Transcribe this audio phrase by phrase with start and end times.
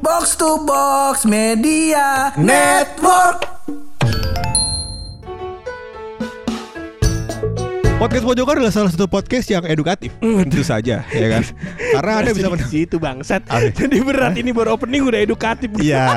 [0.00, 3.44] Box to Box Media Network.
[7.94, 11.42] Podcast Pojokan adalah salah satu podcast yang edukatif, tentu saja, ya kan?
[11.76, 13.44] Karena anda bisa men- situ bangsat.
[13.44, 13.68] Apa?
[13.68, 15.68] Jadi berat ini baru opening udah edukatif.
[15.76, 16.08] Iya,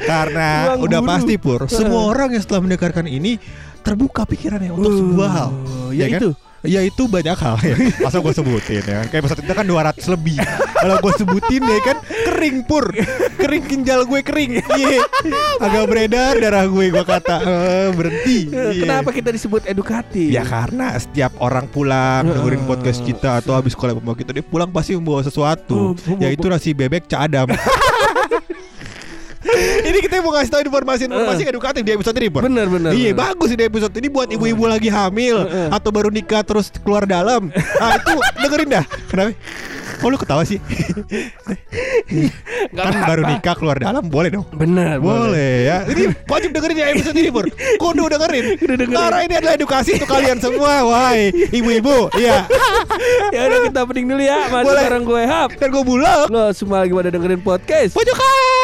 [0.00, 1.10] karena Ruang udah guru.
[1.12, 1.60] pasti pur.
[1.68, 3.36] Semua orang yang setelah mendengarkan ini
[3.84, 5.48] terbuka pikirannya untuk Uh, sebuah hal.
[5.92, 6.20] ya kan?
[6.24, 6.30] itu.
[6.66, 7.76] Ya itu banyak hal ya.
[8.00, 9.06] Masa gue sebutin ya kan?
[9.06, 10.36] Kayak episode kita kan 200 lebih.
[10.82, 11.96] Kalau gue sebutin ya kan
[12.36, 12.84] kering pur.
[13.40, 14.60] Kering ginjal gue kering.
[14.60, 15.00] Iya.
[15.56, 18.38] Agak beredar darah gue gue kata eh, berhenti.
[18.52, 18.84] Iya.
[18.84, 20.28] Kenapa kita disebut edukatif?
[20.28, 24.68] Ya karena setiap orang pulang dengerin podcast kita atau habis sekolah pembawa kita dia pulang
[24.68, 27.48] pasti membawa Oh, sesuatu bawa- yaitu nasi bebek Cak Adam.
[29.86, 32.28] ini kita mau kasih tahu informasi-informasi edukatif di episode ini.
[32.28, 32.90] Bener bener.
[32.92, 33.20] Iya bener.
[33.32, 37.48] bagus ini episode ini buat ibu-ibu lagi hamil atau baru nikah terus keluar dalam.
[37.54, 38.84] Nah itu dengerin dah.
[39.08, 39.32] Kenapa?
[40.04, 40.60] Oh lu ketawa sih?
[42.76, 43.08] Kan apa-apa.
[43.08, 44.46] baru nikah keluar dalam boleh dong.
[44.52, 45.78] Bener Boleh ya.
[45.88, 47.46] Ini wajib dengerin ya episode ini, Pur.
[47.80, 48.44] Kudu dengerin.
[48.60, 48.96] Kudu dengerin.
[48.96, 52.12] Karena ini adalah edukasi untuk kalian semua, wahai ibu-ibu.
[52.16, 52.44] Iya.
[53.32, 54.48] Ya udah kita opening dulu ya.
[54.52, 54.82] Masih Boleh.
[54.88, 55.48] bareng gue Hap.
[55.56, 56.26] Dan gue bulog.
[56.28, 57.92] Lo semua lagi pada dengerin podcast.
[57.96, 58.55] Pojokan.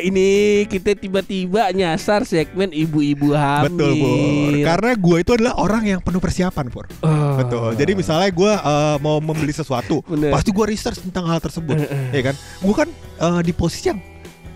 [0.00, 0.28] Ini
[0.64, 3.68] kita tiba-tiba nyasar segmen ibu-ibu hamil?
[3.70, 4.52] Betul, Pur.
[4.62, 6.86] Karena gue itu adalah orang yang penuh persiapan, Pur.
[7.00, 7.36] Oh.
[7.36, 7.74] Betul.
[7.74, 10.30] Jadi misalnya gue eh, mau membeli sesuatu, Bener.
[10.30, 11.76] pasti gue research tentang hal tersebut,
[12.10, 12.34] ya kan?
[12.58, 12.88] Gue kan
[13.18, 14.00] eh, di posisi yang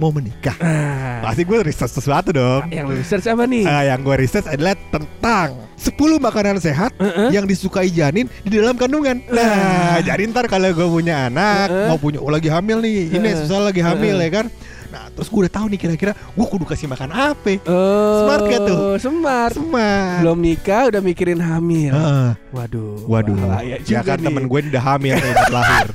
[0.01, 2.65] mau menikah, Ah, pasti gue research sesuatu dong.
[2.73, 3.63] yang lu research apa nih?
[3.69, 7.29] Ah, yang gue research adalah tentang 10 makanan sehat Heeh.
[7.31, 9.21] yang disukai janin di dalam kandungan.
[9.29, 11.89] Nah, jadi ntar kalau gue punya anak, Heeh.
[11.93, 13.45] mau punya oh, lagi hamil nih, ini Heeh.
[13.45, 14.27] susah lagi hamil Heeh.
[14.27, 14.47] ya kan.
[14.93, 17.65] Nah, terus gue udah tahu nih kira-kira gue kudu kasih makan apa.
[17.65, 18.77] Oh, Smart gak tuh?
[19.01, 19.57] Smart.
[19.57, 20.21] Smart.
[20.21, 21.97] Belum nikah udah mikirin hamil.
[21.97, 22.31] Heeh.
[22.53, 23.09] Waduh.
[23.09, 24.29] Waduh, bahaya ya kan nih.
[24.29, 25.89] temen gue udah hamil buat lahir.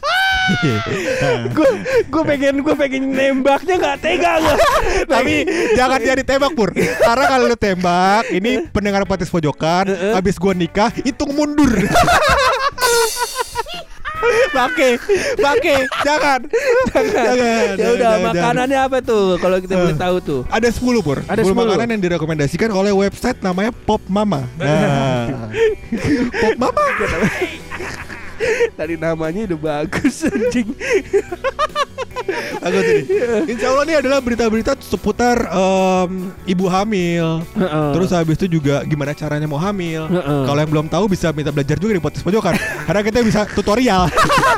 [1.51, 1.69] gue
[2.07, 4.55] gue pengen gue pengen nembaknya nggak tega gue
[5.11, 5.43] Tapi
[5.75, 10.87] jangan jadi tembak pur Karena kalau lu tembak Ini pendengar podcast pojokan Habis gua nikah
[11.03, 11.67] Hitung mundur
[14.57, 14.91] Pakai
[15.37, 16.39] Pakai Jangan.
[16.91, 17.65] Jangan.
[17.77, 19.99] Ya udah jangan, makanannya apa tuh kalau kita boleh Eh.
[19.99, 20.41] tahu tuh?
[20.49, 21.17] Ada 10 pur.
[21.25, 21.71] Ada 10 10.
[21.73, 24.45] makanan yang direkomendasikan oleh website namanya Pop Mama.
[24.57, 25.49] Nah.
[26.41, 26.83] Pop Mama?
[28.77, 30.69] Tadi namanya udah bagus anjing
[32.57, 33.01] Bagus ini
[33.51, 37.41] Insya Allah ini adalah berita-berita seputar em, Ibu hamil
[37.93, 40.05] Terus habis itu juga gimana caranya mau hamil.
[40.07, 40.41] Heeh.
[40.45, 42.53] Kalau yang belum tahu bisa minta belajar juga di podcast pojokan.
[42.85, 44.07] Karena kita bisa tutorial.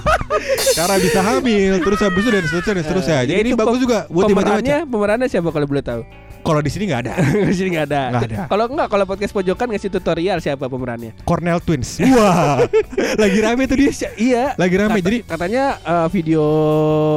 [0.77, 3.17] Cara bisa hamil, terus habis itu dan seterusnya dan seterusnya.
[3.27, 6.01] Jadi Ya, ini bagus juga buat pemerannya pemerannya siapa kalau boleh tahu
[6.39, 7.13] Kalau di sini nggak ada.
[7.49, 8.39] di sini nggak ada Nggak ada.
[8.47, 11.99] kalau enggak kalau podcast pojokan ngasih tutorial siapa pemerannya Cornell Twins.
[12.09, 12.63] Wah,
[13.23, 13.91] lagi rame tuh dia.
[14.15, 14.97] iya Lagi rame.
[14.97, 16.43] Kata- Jadi katanya eh, video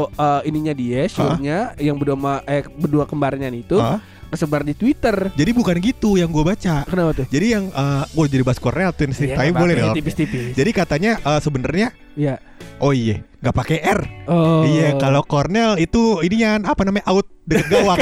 [0.08, 5.28] eh, ininya dia show-nya yang berdua ma- eh berdua kembarnya itu Ah, kesebar di Twitter.
[5.32, 6.82] jadi bukan gitu yang gue baca.
[6.82, 7.26] Kenapa tuh?
[7.28, 9.94] Jadi yang uh, gue jadi bahas Cornell Twins nih, Iya, tapi nggak boleh dong.
[9.94, 10.52] Tipis-tipis.
[10.52, 12.36] Jadi katanya uh, sebenarnya Iya.
[12.78, 14.00] oh iya nggak pakai R.
[14.24, 14.62] Oh.
[14.62, 17.98] Iya kalau Cornell itu ininya apa namanya out deket gawang.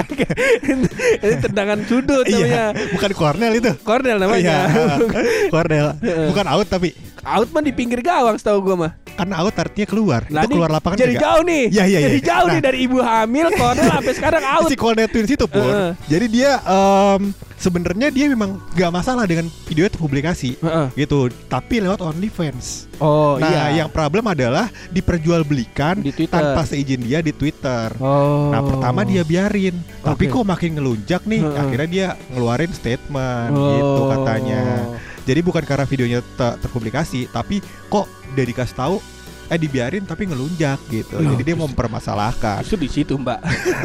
[1.25, 2.65] ini tendangan sudut Iya, namanya.
[2.93, 3.71] bukan Cornell itu.
[3.81, 4.57] Cornell Iya, namanya.
[5.49, 5.89] Cornell.
[6.29, 8.93] Bukan out tapi Out mah di pinggir gawang setahu gua mah.
[9.13, 10.25] karena out artinya keluar.
[10.27, 11.23] Lah, itu keluar lapangan Jadi juga.
[11.23, 11.65] jauh nih.
[11.69, 12.25] Iya, iya, Jadi iya.
[12.27, 12.53] jauh Nah.
[12.53, 14.65] nih dari ibu hamil Cornell sampai sekarang out.
[14.67, 15.61] Si Cornell Twins itu pun.
[15.63, 15.91] Heeh.
[16.09, 17.23] Jadi dia em,
[17.55, 20.87] sebenarnya dia memang gak masalah dengan videonya terpublikasi Heeh.
[20.97, 22.89] gitu, tapi lewat OnlyFans.
[23.01, 23.81] Oh nah, iya.
[23.81, 26.33] yang problem adalah diperjualbelikan Di Twitter.
[26.33, 27.97] tanpa seizin dia di Twitter.
[27.97, 28.49] Oh.
[28.49, 30.37] Nah, pertama dia biarin, tapi Oke.
[30.37, 31.57] kok makin ngelunjak nih, Heeh.
[31.59, 33.73] akhirnya dia ngeluarin statement Oh.
[33.73, 34.63] gitu katanya.
[35.21, 38.97] Jadi bukan karena videonya te- terpublikasi, tapi kok udah dikasih tahu
[39.49, 41.19] eh dibiarin tapi ngelunjak gitu.
[41.19, 42.63] Loh, Jadi dia mau mempermasalahkan.
[42.63, 43.41] Justru di situ Mbak.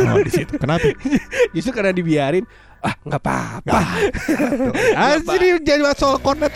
[0.05, 0.53] Oh, di situ.
[0.55, 0.85] Kenapa?
[1.55, 2.45] Justru karena dibiarin.
[2.85, 3.79] Ah nggak apa-apa.
[4.93, 6.53] Ah, jadi jadi soal kornet.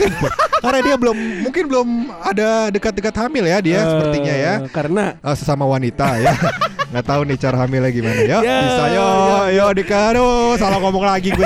[0.61, 1.87] Karena dia belum mungkin belum
[2.21, 4.53] ada dekat-dekat hamil ya dia Eh, sepertinya ya.
[4.69, 6.37] Karena Ah, sesama wanita ya.
[6.89, 8.17] Nggak tahu nih cara hamilnya gimana.
[8.17, 9.07] Yo, Ya, bisa yo,
[9.53, 10.09] yo Dika.
[10.09, 11.45] Aduh, salah ngomong lagi gue.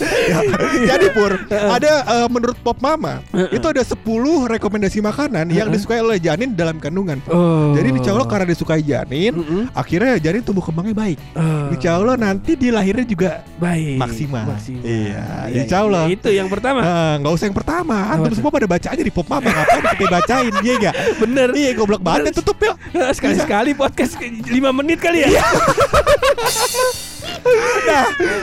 [0.00, 0.40] Ya,
[0.90, 4.00] jadi Pur, ada eh, menurut Pop Mama itu ada 10
[4.48, 7.20] rekomendasi makanan yang disukai oleh janin dalam kandungan.
[7.26, 7.72] Oh.
[7.72, 9.62] Jadi insya Allah karena disukai janin, Mm-mm.
[9.70, 11.18] akhirnya janin tumbuh kembangnya baik.
[11.32, 11.68] Oh.
[11.70, 14.44] Insya Allah nanti di lahirnya juga baik maksimal.
[14.48, 14.82] maksimal.
[14.82, 16.04] Iya, Iya, insya Allah.
[16.06, 19.12] iya, itu yang pertama Ah, nggak usah yang pertama, antum semua pada baca aja di
[19.12, 20.94] Pop Mama ngapain kita bacain, iya gak?
[21.18, 22.76] bener Iya goblok banget tutup yuk.
[23.16, 25.30] sekali sekali podcast 5 menit kali ya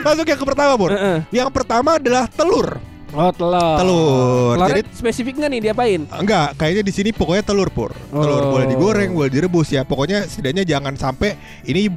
[0.03, 0.91] Masuk yang ke pertama, Pur.
[0.91, 1.17] Heeh.
[1.31, 2.79] Yang pertama adalah telur.
[3.15, 3.75] Oh telur.
[3.79, 4.53] Telur.
[4.57, 6.01] Telurnya Jadi- spesifik nggak nih diapain?
[6.11, 7.95] Enggak, kayaknya di sini pokoknya telur, Pur.
[8.09, 8.51] Telur Oh.
[8.51, 9.81] boleh digoreng, boleh direbus ya.
[9.81, 11.87] Pokoknya setidaknya jangan sampai ini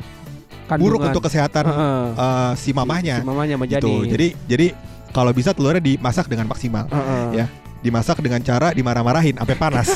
[0.70, 1.08] buruk Kandungan.
[1.10, 2.04] untuk kesehatan Heeh.
[2.14, 3.20] eh, si mamahnya.
[3.20, 4.06] Si mamanya sama gitu.
[4.06, 4.66] Jadi jadi
[5.10, 6.86] kalau bisa telurnya dimasak dengan maksimal.
[6.86, 7.42] Heeh.
[7.42, 7.46] Ya.
[7.80, 9.88] Dimasak dengan cara dimarah-marahin sampai panas.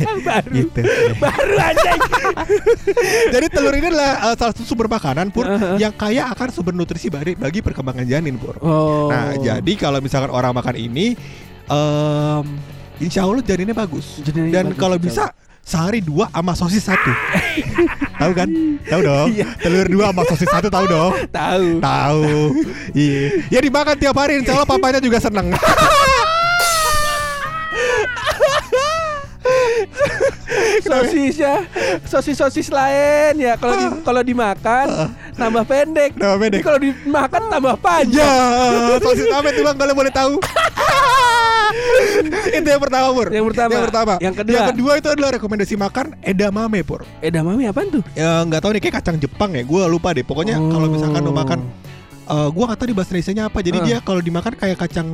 [0.56, 0.80] gitu.
[1.20, 1.92] baru aja.
[3.36, 5.76] Jadi telur ini adalah eh, salah satu sumber makanan pur Heeh.
[5.76, 8.56] yang kaya akan sumber nutrisi bagi, bagi perkembangan janin pur.
[8.64, 9.12] Oh.
[9.12, 11.12] Nah, jadi kalau misalkan orang makan ini,
[11.68, 12.44] em
[13.00, 14.24] insya Allah janinnya bagus.
[14.24, 15.28] Janinnya Dan bagus, kalau bisa
[15.66, 17.12] sehari dua sama sosis satu.
[18.22, 18.48] tahu kan?
[18.86, 19.28] Tahu dong.
[19.34, 19.48] Iya.
[19.58, 21.12] Telur dua sama sosis satu tahu dong.
[21.34, 21.66] tahu.
[21.82, 22.30] Tahu.
[22.94, 23.50] Iya.
[23.50, 24.38] Ya dimakan tiap hari.
[24.40, 25.50] Insya Allah papanya juga seneng.
[30.86, 31.54] Sosisnya
[32.04, 34.86] sosis sosis lain ya kalau di, kalau dimakan
[35.34, 36.10] tambah pendek.
[36.14, 36.60] Tambah pendek.
[36.62, 38.38] Kalau dimakan tambah Ya, panjang.
[39.02, 39.76] sosis apa itu bang?
[39.76, 40.34] Kalau boleh tahu.
[42.56, 43.28] itu yang pertama pur.
[43.30, 43.70] Yang pertama.
[43.72, 44.12] Yang pertama.
[44.18, 44.56] Yang kedua.
[44.56, 47.00] Yang kedua itu adalah rekomendasi makan edamame pur.
[47.20, 48.02] Edamame apaan tuh?
[48.14, 49.62] Ya nggak tahu nih kayak kacang Jepang ya.
[49.62, 50.24] Gue lupa deh.
[50.24, 51.58] Pokoknya kalau misalkan lo makan,
[52.26, 53.58] eh gue nggak tahu di bahasa Indonesia apa.
[53.60, 53.84] Jadi Oh.
[53.84, 55.08] dia kalau dimakan kayak kacang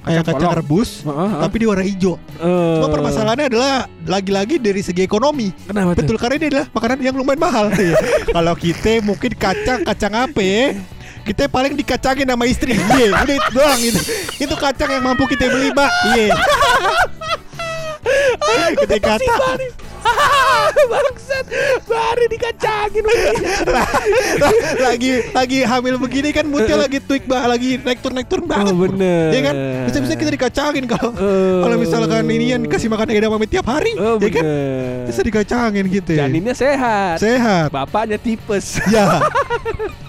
[0.00, 0.60] kayak Kacang kacang polong.
[0.60, 2.14] rebus, Heeh, tapi di warna hijau.
[2.38, 5.50] Eh, Cuma permasalahannya adalah lagi-lagi dari segi ekonomi.
[5.64, 6.00] Kenapa tuh?
[6.00, 7.66] Betul karena ini adalah makanan yang lumayan mahal.
[7.76, 7.94] Iya.
[8.28, 10.64] Kalau kita mungkin kacang kacang apa ya?
[11.22, 12.72] Kita paling dikacangin sama istri.
[12.96, 14.00] Iya, udah itu doang itu.
[14.38, 15.90] Itu kacang yang mampu kita beli, Mbak.
[16.08, 16.28] Iya.
[18.78, 19.34] Kita kata
[20.92, 21.46] Bangsat,
[21.84, 23.04] baru dikacangin
[24.86, 28.72] lagi lagi hamil begini kan moodnya lagi tweak bah, lagi naik turun naik turun banget.
[28.72, 29.30] Oh, bener.
[29.32, 29.54] Iya kan?
[29.88, 31.64] Bisa bisa kita dikacangin kalau Oh.
[31.64, 34.44] kalau misalkan ini yang dikasih makan edamame tiap hari, Oh, ya kan?
[35.08, 36.12] Bisa dikacangin gitu.
[36.14, 36.26] ya.
[36.26, 37.16] Janinnya sehat.
[37.18, 37.68] Sehat.
[37.72, 38.78] Bapaknya tipes.
[38.88, 39.20] Ya.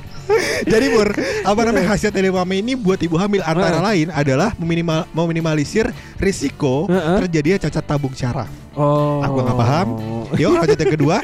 [0.65, 1.09] Jadi Bur,
[1.45, 3.85] apa namanya khasiat edamame ini buat ibu hamil antara Heeh.
[3.85, 5.87] lain adalah meminimal, meminimalisir
[6.19, 7.25] risiko Heeh.
[7.25, 8.49] terjadinya cacat tabung syaraf.
[8.75, 9.19] Oh.
[9.23, 9.87] Aku nggak paham.
[10.37, 11.15] Yuk lanjut yang kedua,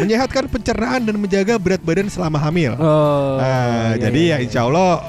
[0.00, 2.74] menyehatkan pencernaan dan menjaga berat badan selama hamil.
[2.78, 3.38] Oh.
[3.38, 4.44] Nah, iya, jadi iya, ya iya.
[4.46, 5.06] insya Allah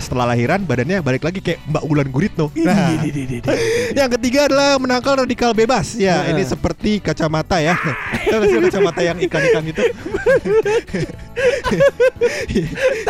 [0.00, 2.46] setelah lahiran badannya balik lagi kayak Mbak Ulan Guritno.
[2.56, 2.96] Nah,
[3.98, 5.96] yang ketiga adalah menangkal radikal bebas.
[5.98, 6.36] Ya, Heeh.
[6.36, 7.76] ini seperti kacamata ya.
[8.32, 9.82] Tahu kacamata yang ikan-ikan itu?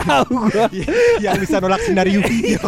[0.03, 0.67] Tahu gua.
[1.23, 2.59] yang bisa nolak sinar UV.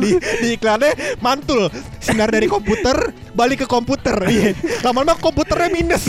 [0.00, 4.16] di, di iklannya mantul sinar dari komputer balik ke komputer.
[4.28, 4.52] Iya.
[4.84, 6.04] Lama-lama komputernya minus.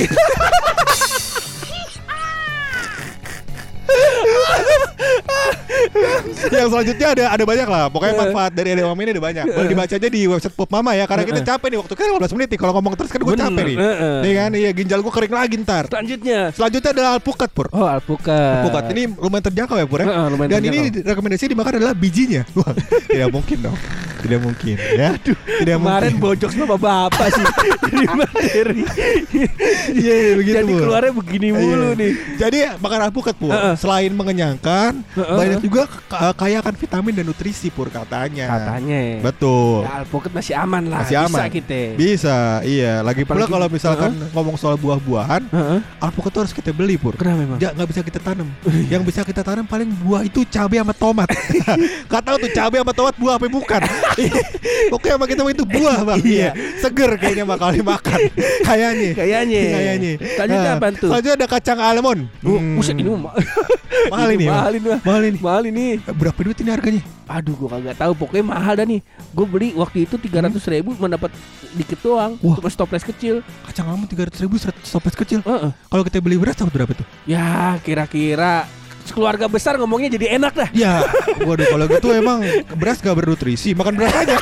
[6.52, 7.84] Yang selanjutnya ada ada banyak lah.
[7.90, 9.46] Pokoknya manfaat dari edamame ini ada banyak.
[9.52, 11.06] Boleh dibaca aja di website Pop Mama ya.
[11.08, 12.60] Karena kita capek nih waktu kan 15 menit nih.
[12.60, 13.78] Kalau ngomong terus kan gue capek nih.
[14.22, 15.90] Nih kan, iya ginjal gue kering lagi ntar.
[15.90, 16.40] Selanjutnya.
[16.54, 17.68] Selanjutnya adalah alpukat pur.
[17.74, 18.68] Oh, alpukat.
[18.68, 20.08] Alpukat ini lumayan terjangkau ya pur ya.
[20.48, 22.44] Dan ini rekomendasi dimakan adalah bijinya.
[22.58, 22.72] Wah,
[23.08, 23.78] tidak mungkin dong.
[24.22, 25.10] Tidak mungkin ya.
[25.58, 26.24] tidak Kemarin mungkin.
[26.24, 27.44] bojok sama bapak sih
[27.84, 28.82] Dari materi
[29.92, 32.00] Iya, iya, begitu, Jadi keluarnya begini mulu Iya.
[32.00, 33.52] nih Jadi makan alpukat pur.
[33.52, 33.74] Heeh.
[33.76, 35.38] Selain mengenyangkan, Heeh.
[35.38, 38.48] banyak juga ka- kaya akan vitamin dan nutrisi pur katanya.
[38.48, 39.84] Katanya Betul.
[39.84, 41.50] ya, Alpukat masih aman lah Masih Bisa aman.
[41.50, 43.02] kita Bisa, iya.
[43.02, 45.80] Lagi pula kalau misalkan ngomong soal buah-buahan, Heeh.
[45.98, 47.16] alpukat tuh harus kita beli pur.
[47.16, 47.58] Kenapa memang?
[47.58, 48.48] Ya nggak bisa kita tanam.
[48.88, 51.30] Yang bisa kita tanam paling buah itu cabai sama tomat.
[52.12, 53.82] Gak tahu tuh cabai sama tomat buah apa bukan.
[54.92, 56.20] Pokoknya sama kita itu buah bang.
[56.22, 56.50] Iya.
[56.78, 58.20] Seger kayaknya bakal dimakan.
[58.64, 59.10] Kayaknya.
[59.16, 60.12] Kayaknya Kayaknya.
[60.36, 61.10] Selanjutnya Nah, apaan tuh?
[61.10, 62.22] Selanjutnya ada kacang almond.
[62.44, 62.76] Oh, Hmm.
[62.78, 63.34] Buset ini mah
[64.14, 64.46] Mahal ini.
[64.46, 65.00] Mahal ini mah.
[65.02, 65.38] Mahal ini.
[65.40, 67.02] Mahal ini Eh, Berapa duit ini harganya?
[67.32, 69.00] Aduh gua kagak tahu Pokoknya mahal dah nih
[69.32, 71.32] Gue beli waktu itu 300 ribu Mendapat
[71.72, 72.60] dikit doang Wah.
[72.60, 75.40] Cuma stoples kecil Kacang almond tiga ratus ribu seratus kecil.
[75.46, 75.72] Heeh.
[75.72, 77.08] Kalau kita beli beras dapat berapa tuh?
[77.24, 78.68] Ya kira-kira
[79.08, 81.02] Keluarga besar ngomongnya jadi enak dah Ya,
[81.42, 84.38] waduh kalau gitu emang beras gak bernutrisi, makan beras aja.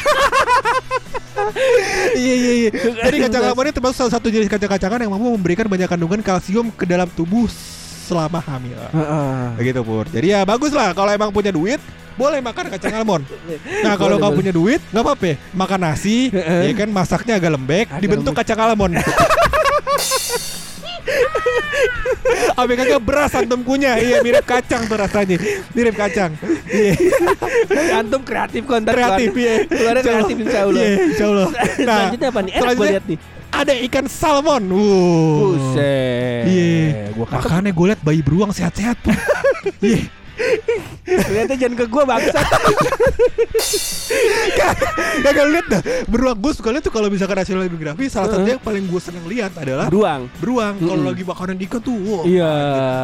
[2.13, 2.70] iya iya iya.
[2.75, 6.70] Jadi kacang almond ini termasuk salah satu jenis kacang-kacangan yang mampu memberikan banyak kandungan kalsium
[6.70, 7.48] ke dalam tubuh
[8.06, 8.78] selama hamil.
[9.56, 10.06] Begitu Pur.
[10.06, 11.80] Jadi ya bagus lah kalau emang punya duit
[12.13, 13.24] boleh makan kacang almond.
[13.80, 15.36] Nah kalau nggak punya duit nggak apa-apa, ya.
[15.56, 18.44] makan nasi, ya kan masaknya agak lembek, Agak dibentuk lembek.
[18.44, 18.94] kacang almond.
[22.60, 25.39] Apa kagak beras antum kunyah, iya mirip kacang tuh rasanya,
[25.72, 26.36] mirip kacang.
[26.68, 26.94] Iya.
[28.00, 29.54] Antum kreatif kok ntar kreatif ya.
[29.66, 30.04] Keluarnya Allah.
[30.04, 31.48] kreatif insya Allah Iya, insya Allah.
[31.80, 32.51] Selanjutnya apa nih?
[32.54, 34.63] Enak gue lihat nih Ada ikan salmon.
[34.70, 35.58] Wuh.
[35.58, 37.10] Buset Iya.
[37.18, 39.16] Makanya gue liat bayi beruang sehat-sehat tuh.
[39.84, 40.08] Iya.
[41.10, 42.46] Ternyata jangan ke gua bangsat.
[45.20, 48.63] Gak lihat dah beruang gue suka lihat tuh kalau misalkan National Geographic salah satunya yang
[48.63, 50.28] paling gue seneng lihat adalah Beruang.
[50.42, 51.10] beruang kalau Mm-mm.
[51.13, 52.51] lagi makanan ikan tuh wow, Iya.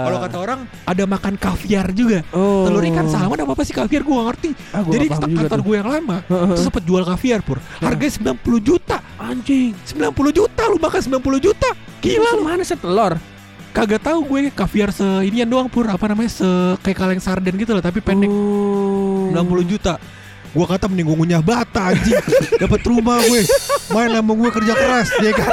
[0.06, 2.20] Kalau kata orang ada makan kaviar juga.
[2.32, 2.66] Oh.
[2.68, 4.50] Telur ikan salmon apa apa sih kaviar gue gak ngerti.
[4.74, 7.58] Ah, gua Jadi kantor gue yang lama itu sempet jual kaviar pur.
[7.80, 8.98] Harganya 90 juta.
[9.16, 9.72] Anjing.
[9.88, 11.70] 90 juta lu makan 90 juta.
[12.02, 12.44] Gila lu.
[12.44, 13.16] Mana setelur?
[13.76, 16.48] Kagak tahu gue kaviar se inian doang pur apa namanya se
[16.80, 19.28] kayak kaleng sarden gitu loh tapi pendek Oh.
[19.36, 20.00] 60 juta.
[20.56, 22.16] Gua kata mending gue ngunyah bata anjing.
[22.64, 23.44] Dapat rumah gue.
[23.92, 25.52] Main sama gue kerja keras ya kan.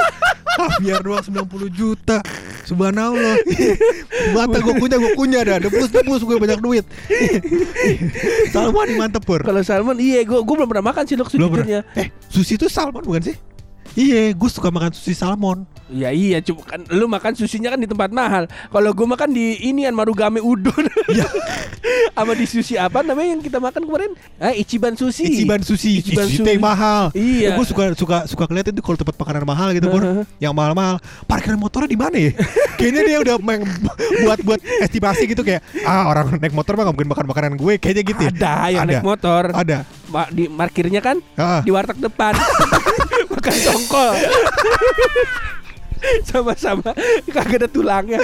[0.55, 2.23] Kaviar doang 90 juta.
[2.63, 3.35] Subhanallah.
[4.31, 5.57] Bata gue kunyah gue kunyah dah.
[5.59, 6.87] Debus-debus gue banyak duit.
[8.55, 9.43] Salmon mantep pur.
[9.43, 11.83] Kalau salmon iya gua gua belum pernah makan sih dok sejujurnya.
[11.99, 13.35] Eh, sushi itu salmon bukan sih?
[13.93, 15.69] Iya, gue suka makan sushi salmon.
[15.87, 18.49] Ya iya cuma kan lu makan susinya kan di tempat mahal.
[18.49, 20.89] Kalau gua makan di inian Marugame Udon.
[21.05, 21.27] Iya.
[22.15, 24.11] Sama di sushi apa namanya yang kita makan kemarin?
[24.39, 25.27] Eh Ichiban Sushi.
[25.27, 26.57] Ichiban sushi, Ichiban sushi.
[26.57, 27.13] mahal.
[27.13, 27.53] Iya.
[27.53, 30.01] gue suka suka suka ngeliat itu kalau tempat makanan mahal gitu, Pur.
[30.01, 30.25] Heeh.
[30.39, 30.97] yang mahal-mahal.
[31.23, 32.31] Parkiran motornya di mana ya?
[32.79, 33.61] Kayaknya dia udah main
[34.23, 37.73] buat buat estimasi gitu kayak ah orang naik motor mah nggak mungkin makan makanan gue
[37.77, 38.21] kayaknya gitu.
[38.23, 38.31] ya.
[38.33, 39.53] Ada yang naik motor.
[39.53, 39.77] Ada.
[40.09, 41.61] Ma- di parkirnya kan Ah.
[41.61, 42.33] di warteg depan.
[43.43, 44.11] makan tongkol.
[46.27, 46.89] Sama-sama
[47.27, 48.19] kagak ada tulangnya.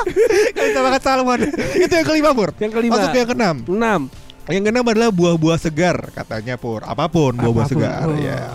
[0.54, 1.38] Kita makan salmon.
[1.74, 2.54] itu yang kelima, Pur.
[2.58, 2.94] Yang kelima.
[2.98, 3.56] Masuk ke yang keenam.
[3.66, 4.00] Enam.
[4.46, 6.82] Yang keenam adalah buah-buah segar katanya, Pur.
[6.82, 8.14] Apa pun buah-buah segar, Oh.
[8.14, 8.50] ya.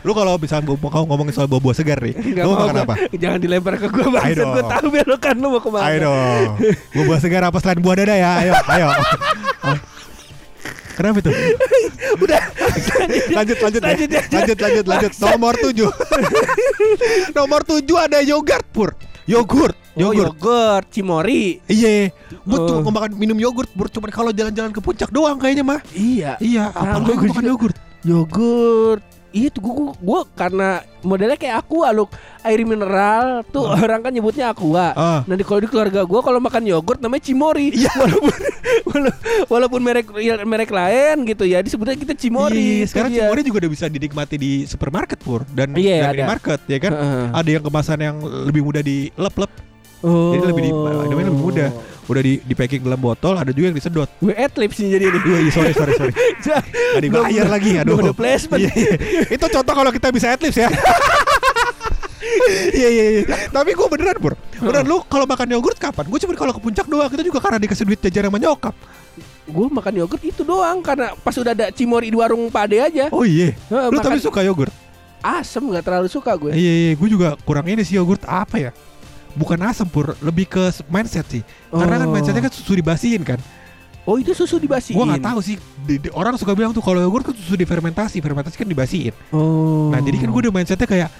[0.00, 2.94] Lu kalau bisa mau mau ngomongin soal buah-buah segar nih, Nggak lu mau makan apa?
[3.12, 6.48] Jangan dilempar ke gua bangsa Ayo Gua tahu belokan lu mau ke mana Ayo dong.
[6.96, 8.30] Buah-buah segar apa selain buah dada ya?
[8.40, 8.88] Ayo, ayo.
[11.00, 11.02] Oh.
[11.02, 11.30] Kenapa itu?
[12.24, 12.42] Udah.
[13.32, 14.20] Lanjut lanjut Lanjut, ya.
[14.20, 14.32] lanjut.
[14.36, 15.12] lanjut lanjut lanjut.
[15.18, 15.88] Nomor tujuh.
[17.36, 18.92] Nomor tujuh ada yogurt pur.
[19.24, 20.36] Yogurt Oh yogurt.
[20.36, 21.60] yogurt Cimori.
[21.64, 22.12] Iya.
[22.44, 22.84] Gue tuh Oh.
[22.84, 23.88] mau makan minum yogurt pur.
[23.88, 25.80] Cuman kalau jalan-jalan ke puncak doang kayaknya mah.
[25.90, 26.36] Iya.
[26.38, 27.76] Iya apa lu gua makan yogurt.
[28.04, 30.68] Yogurt Itu gua, gua, gua karena
[31.00, 32.10] modelnya kayak aqua loh
[32.40, 35.20] Air mineral tuh orang kan nyebutnya aqua Ah.
[35.22, 37.90] Nah di kalau di keluarga gua kalau makan yogurt namanya Cimori Iya.
[38.00, 38.32] Walaupun
[38.86, 43.22] wala- walaupun merek ya, merek lain gitu ya disebutnya kita Cimori Iya, itu sekarang dia.
[43.24, 46.92] Cimori juga udah bisa dinikmati di supermarket pur dan Iya, dan di market ya kan
[46.92, 47.24] Heeh.
[47.32, 49.52] ada yang kemasan yang lebih mudah dilep-lep
[50.00, 50.32] Oh.
[50.32, 51.68] jadi lebih di namanya lebih mudah
[52.10, 55.18] udah di, di packing dalam botol ada juga yang disedot Gue adlibs nih jadi ini
[55.22, 56.12] Iya, iya, sorry, sorry, sorry.
[56.98, 57.96] Gak dibayar lagi, aduh.
[57.96, 58.58] ada placement.
[58.58, 58.94] Iya, iya.
[59.30, 60.66] Itu contoh kalau kita bisa adlibs ya.
[62.70, 63.22] Iya iya iya.
[63.48, 64.34] Tapi gue beneran pur.
[64.58, 66.04] Beneran lu kalau makan yogurt kapan?
[66.06, 67.08] Gue cuma kalau ke puncak doang.
[67.08, 68.74] Itu juga karena dikasih duit jajan sama nyokap.
[69.46, 73.08] Gue makan yogurt itu doang karena pas udah ada Cimori di warung Pade aja.
[73.10, 73.54] Oh iya.
[73.70, 74.72] Lu makan- tapi suka yogurt?
[75.20, 76.52] Asem nggak terlalu suka gue.
[76.52, 76.92] Iya iya.
[76.96, 78.70] Gue juga kurang ini sih yogurt apa ya?
[79.32, 81.42] Bukan asam pur, lebih ke mindset sih.
[81.68, 82.12] Karena kan Oh.
[82.12, 83.38] mindsetnya kan susu dibasiin kan.
[84.02, 84.92] Oh itu susu dibasiin.
[84.92, 85.54] Gue nggak tahu sih.
[85.80, 89.12] Di- di- orang suka bilang tuh kalau yogurt kan susu difermentasi, fermentasi kan dibasiin.
[89.30, 89.88] Oh.
[89.88, 91.10] Nah jadi kan gue udah mindsetnya kayak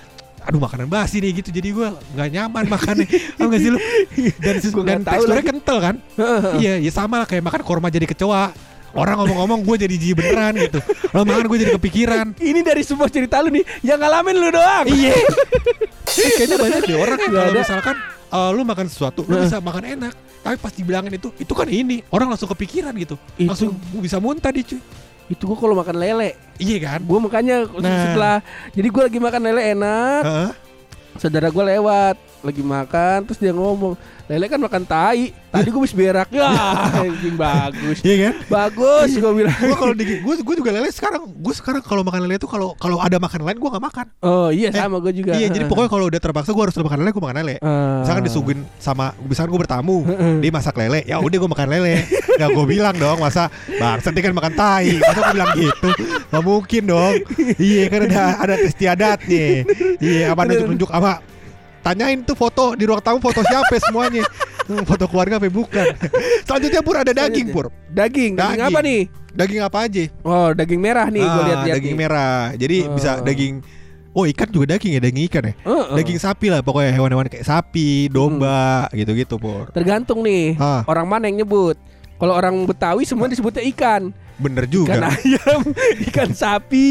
[0.41, 1.85] Aduh makanan basi nih gitu Jadi gue
[2.17, 3.05] gak nyaman makannya
[3.37, 3.77] Tau gak sih lu
[4.41, 5.49] Dan, Gua dan nggak teksturnya lagi.
[5.53, 5.95] kental kan
[6.57, 8.49] Iya ya sama lah kayak makan korma jadi kecoa
[8.91, 10.81] Orang ngomong-ngomong gue jadi jijik beneran gitu
[11.13, 14.89] Lo makan gue jadi kepikiran Ini dari semua cerita lu nih yang ngalamin lu doang.
[14.89, 15.13] Iya
[16.13, 17.97] Eh, Kayaknya banyak deh orang kalau misalkan
[18.29, 19.47] uh, Lu makan sesuatu Lu Heeh.
[19.47, 23.47] bisa makan enak Tapi pas dibilangin itu Itu kan ini Orang langsung kepikiran gitu Itu.
[23.47, 24.81] Langsung bisa muntah dia cuy
[25.29, 28.03] Itu gua kalau makan lele, Iya kan gua makanya Nah.
[28.03, 28.35] setelah
[28.73, 30.51] jadi gua lagi makan lele enak, Heeh.
[31.17, 33.95] saudara gua lewat lagi makan terus dia ngomong
[34.31, 36.31] lele kan makan tai tadi gua habis berak.
[36.31, 36.47] Ya.
[37.03, 37.99] Anjing bagus.
[38.07, 38.35] Iya kan?
[38.47, 39.59] Bagus gua bilang.
[39.59, 42.79] Gue kalau di gue gue juga lele sekarang gue sekarang kalau makan lele itu kalau
[42.79, 44.07] kalau ada makanan lain gue nggak makan.
[44.23, 45.35] Oh iya sama gua juga.
[45.35, 47.55] iya jadi pokoknya kalau udah terpaksa gue harus makan lele gue makan lele.
[47.59, 48.07] Ah.
[48.07, 49.97] misalkan disuguhin sama misalkan gue bertamu
[50.39, 51.95] dia masak lele ya udah gue makan lele.
[52.39, 54.95] Nggak gue bilang dong masa bang dia kan makan tai.
[55.03, 55.89] Masa gue bilang gitu?
[56.31, 57.15] Nggak mungkin dong.
[57.59, 59.67] Iya kan ada ada istiadatnya
[60.01, 61.21] iya apa nunjuk nunjuk apa
[61.81, 64.25] tanyain tuh foto di ruang tamu foto siapa semuanya
[64.63, 65.83] Hmm, foto keluarga apa bukan
[66.47, 68.61] selanjutnya pur ada daging pur daging daging Daging.
[68.63, 71.99] apa nih daging apa aja oh daging merah nih Ah, lihat-lihat daging nih.
[71.99, 72.39] merah.
[72.53, 72.95] Jadi Oh.
[72.95, 73.55] bisa daging
[74.11, 75.55] Oh ikan juga daging ya daging ikan ya.
[75.57, 75.87] Heeh.
[75.97, 79.71] Daging sapi lah pokoknya hewan-hewan kayak sapi, domba gitu-gitu pur.
[79.71, 80.83] tergantung nih Ah.
[80.85, 81.79] orang mana yang nyebut
[82.15, 84.11] kalau orang Betawi semua disebutnya ikan
[84.41, 84.93] Bener Ikan juga.
[85.07, 85.61] ayam,
[86.09, 86.87] ikan sapi,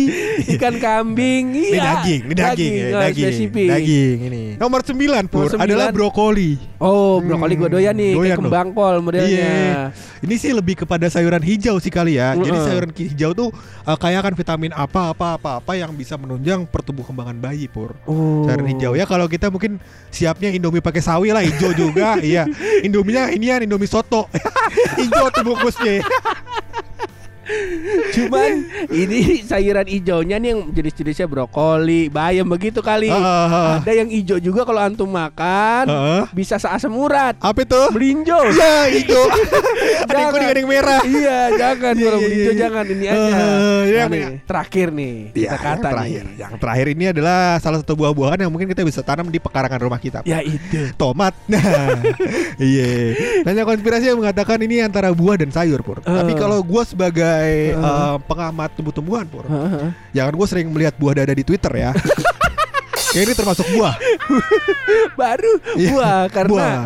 [0.54, 1.50] ikan kambing.
[1.50, 1.82] Ini Iya.
[1.98, 3.68] daging, ini daging, ya, oh, daging, spesifik.
[3.70, 4.44] daging ini.
[4.56, 4.94] Nomor 9
[5.26, 5.90] Pur Nomor adalah sembilan.
[5.92, 6.52] brokoli.
[6.78, 8.44] Oh, brokoli gue doyan nih, doyan kayak loh.
[8.46, 9.34] kembang kol modelnya.
[9.34, 9.82] Iya.
[10.20, 12.32] Ini sih lebih kepada sayuran hijau sih kali ya.
[12.34, 12.66] Jadi Mm-mm.
[12.66, 13.50] sayuran ki- hijau tuh
[13.84, 17.98] uh, kaya akan vitamin apa apa apa apa yang bisa menunjang pertumbuh kembangan bayi pur.
[18.04, 18.44] Oh.
[18.44, 22.20] Sayuran hijau ya kalau kita mungkin siapnya Indomie pakai sawi lah hijau juga.
[22.22, 22.46] iya.
[22.80, 24.30] Indominya ini ya Indomie soto.
[25.00, 26.04] hijau tuh bungkusnya.
[28.12, 28.52] Cuman
[28.90, 33.10] ini sayuran hijaunya nih yang jenis-jenisnya brokoli, bayam begitu kali.
[33.10, 36.24] Ah, Ada yang hijau juga kalau antum makan Heeh.
[36.32, 37.36] bisa seasam urat.
[37.40, 37.82] Apa itu?
[37.92, 38.40] Melinjo.
[38.50, 39.24] Iya hijau.
[40.10, 41.02] Ada yang kuning ada yang merah.
[41.02, 42.60] Iya, jangan Iya, kalau iya, melinjo iya.
[42.60, 43.18] jangan ini aja.
[43.20, 46.24] Eh, Nah, yang- nih, terakhir nih Iya, kita kata yang terakhir.
[46.24, 46.36] nih.
[46.40, 49.98] Yang terakhir ini adalah salah satu buah-buahan yang mungkin kita bisa tanam di pekarangan rumah
[49.98, 50.20] kita.
[50.24, 50.92] Ya itu.
[50.96, 51.34] tomat.
[51.50, 52.02] Nah,
[52.58, 53.14] iya.
[53.42, 56.00] Banyak konspirasi yang mengatakan ini antara buah dan sayur, Pur.
[56.00, 56.08] Eh.
[56.08, 57.72] Tapi kalau gue sebagai Eh.
[57.76, 59.94] eh, pengamat tumbuh-tumbuhan, Pur, Heeh.
[60.12, 61.92] jangan gue sering melihat buah dada di Twitter ya.
[63.10, 63.96] Kayak ini termasuk buah.
[65.18, 66.82] Baru Iya, buah karena buah.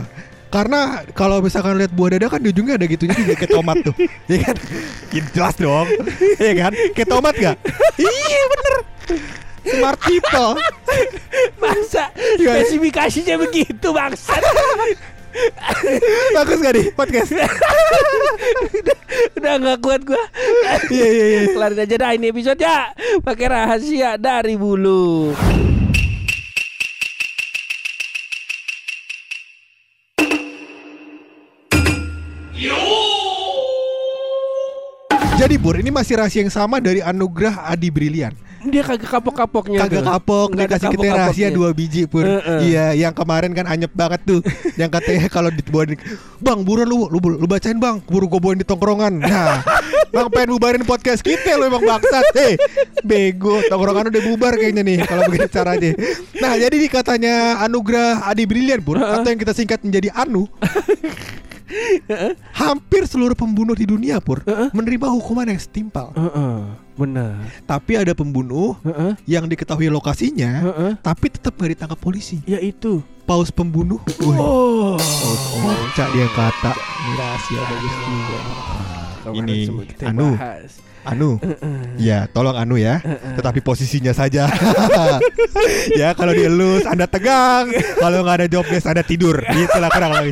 [0.54, 0.82] Karena
[1.18, 3.96] kalau misalkan lihat buah dada kan di ujungnya ada gitunya juga kayak tomat tuh.
[4.32, 4.56] Iya kan?
[5.12, 5.88] Ya, jelas dong.
[6.40, 6.72] Iya kan?
[6.94, 7.58] Kayak tomat gak?
[8.00, 8.74] iya bener.
[9.64, 10.52] Smart people.
[11.58, 14.44] masa spesifikasinya begitu bangsat.
[16.38, 17.34] Bagus gak nih podcast?
[19.38, 20.24] Udah nggak kuat gua.
[20.90, 21.42] Iya iya iya.
[21.54, 22.94] Kelarin aja dah ini episode ya.
[23.22, 25.34] Pakai rahasia dari bulu.
[35.34, 38.32] Jadi Bur, ini masih rahasia yang sama dari anugerah Adi Brilian.
[38.64, 40.08] Dia kagak kapok-kapoknya Kagak tuh.
[40.08, 42.24] kapok, Nggak ada dikasih kita rahasia dua biji Pur.
[42.24, 42.60] Heeh.
[42.72, 44.40] Iya, yang kemarin kan anyep banget tuh.
[44.80, 46.00] yang katanya kalau dibawain,
[46.40, 49.20] Bang, buruan lu, lu, lu bacain Bang, buru gue bawain di tongkrongan.
[49.20, 49.60] Nah,
[50.16, 52.26] Bang pengen bubarin podcast kita lu emang bangsat.
[52.38, 52.54] Hei,
[53.04, 55.92] bego, tongkrongan udah bubar kayaknya nih kalau begini caranya.
[56.40, 60.48] Nah, jadi di katanya anugerah Adi Brilian Pur, atau yang kita singkat menjadi Anu.
[62.54, 66.14] Hampir seluruh pembunuh di dunia Pur menerima hukuman yang setimpal.
[66.14, 66.56] Heeh,
[66.94, 67.38] benar.
[67.64, 70.92] Tapi ada pembunuh Heeh, yang diketahui lokasinya, heeh.
[71.00, 72.40] tapi tetap nggak ditangkap polisi.
[72.46, 73.02] Ya itu.
[73.24, 74.04] Paus pembunuh.
[74.20, 75.00] Wih, Oh.
[75.64, 76.72] Oca dia kata.
[77.16, 78.40] Rahasia bagus juga.
[79.32, 79.72] Ini,
[80.04, 80.36] anu.
[80.36, 80.84] bahas.
[81.04, 81.36] Anu,
[82.00, 83.04] ya tolong Anu ya,
[83.36, 84.48] tetapi posisinya saja.
[86.00, 89.44] ya kalau dia lulus Anda tegang, kalau nggak ada job desk Anda tidur.
[89.44, 90.32] Itulah kurang lebih.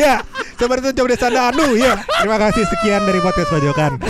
[0.00, 0.24] Ya,
[0.56, 2.00] seperti itu job desk Anda Anu ya.
[2.00, 4.00] Terima kasih sekian dari podcast Pojokan.